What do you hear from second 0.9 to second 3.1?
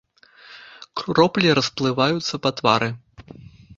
Кроплі расплываюцца па твары.